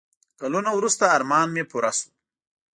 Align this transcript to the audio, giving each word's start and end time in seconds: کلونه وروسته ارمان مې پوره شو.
کلونه 0.39 0.69
وروسته 0.77 1.03
ارمان 1.15 1.47
مې 1.53 1.63
پوره 1.71 1.91
شو. 1.97 2.09